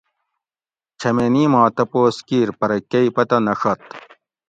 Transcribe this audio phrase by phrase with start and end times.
[0.99, 3.81] چھمینی ما تپوس کیر پرہ کئ پتہ نہ ڛت